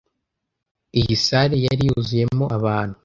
Iyi 0.99 1.15
salle 1.25 1.57
yari 1.65 1.81
yuzuyemo 1.89 2.45
abantu. 2.57 2.95